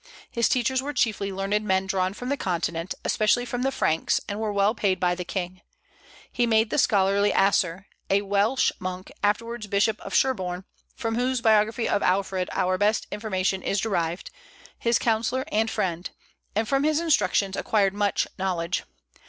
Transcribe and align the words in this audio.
His 0.31 0.49
teachers 0.49 0.81
were 0.81 0.93
chiefly 0.93 1.31
learned 1.31 1.63
men 1.63 1.85
drawn 1.85 2.15
from 2.15 2.29
the 2.29 2.35
continent, 2.35 2.95
especially 3.05 3.45
from 3.45 3.61
the 3.61 3.71
Franks, 3.71 4.19
and 4.27 4.39
were 4.39 4.51
well 4.51 4.73
paid 4.73 4.99
by 4.99 5.13
the 5.13 5.23
king. 5.23 5.61
He 6.31 6.47
made 6.47 6.71
the 6.71 6.79
scholarly 6.79 7.31
Asser 7.31 7.85
a 8.09 8.23
Welsh 8.23 8.71
monk, 8.79 9.11
afterwards 9.21 9.67
bishop 9.67 10.01
of 10.01 10.15
Sherborne, 10.15 10.63
from 10.95 11.17
whose 11.17 11.39
biography 11.41 11.87
of 11.87 12.01
Alfred 12.01 12.49
our 12.51 12.79
best 12.79 13.05
information 13.11 13.61
is 13.61 13.79
derived 13.79 14.31
his 14.75 14.97
counsellor 14.97 15.45
and 15.51 15.69
friend, 15.69 16.09
and 16.55 16.67
from 16.67 16.83
his 16.83 16.99
instructions 16.99 17.55
acquired 17.55 17.93
much 17.93 18.25
knowledge. 18.39 18.81